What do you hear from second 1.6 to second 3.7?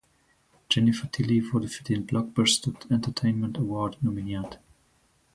für den "Blockbuster Entertainment